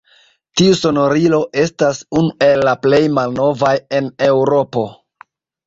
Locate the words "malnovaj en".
3.21-4.11